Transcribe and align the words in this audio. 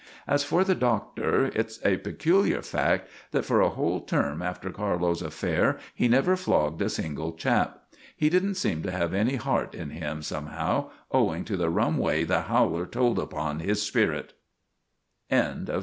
As 0.27 0.43
for 0.43 0.63
the 0.63 0.73
Doctor, 0.73 1.51
it's 1.53 1.77
a 1.85 1.97
peculiar 1.97 2.63
fact 2.63 3.07
that 3.29 3.45
for 3.45 3.61
a 3.61 3.69
whole 3.69 3.99
term 4.01 4.41
after 4.41 4.71
Carlo's 4.71 5.21
affair 5.21 5.77
he 5.93 6.07
never 6.07 6.35
flogged 6.35 6.81
a 6.81 6.89
single 6.89 7.33
chap. 7.33 7.83
He 8.17 8.27
didn't 8.27 8.55
seem 8.55 8.81
to 8.81 8.89
have 8.89 9.13
any 9.13 9.35
heart 9.35 9.75
in 9.75 9.91
him, 9.91 10.23
somehow, 10.23 10.89
owing 11.11 11.45
to 11.45 11.55
the 11.55 11.69
rum 11.69 11.99
way 11.99 12.23
the 12.23 12.41
howler 12.41 12.87
told 12.87 13.19
upon 13.19 13.59
his 13.59 13.83
spirit. 13.83 14.33